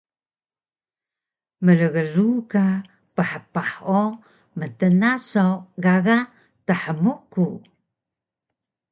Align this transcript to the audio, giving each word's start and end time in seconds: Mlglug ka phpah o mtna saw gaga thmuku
Mlglug 1.65 2.35
ka 2.51 2.65
phpah 3.29 3.73
o 3.99 4.03
mtna 4.59 5.11
saw 5.29 5.53
gaga 5.83 6.17
thmuku 6.65 7.47